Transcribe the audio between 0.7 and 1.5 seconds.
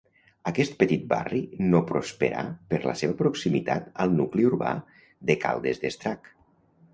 petit barri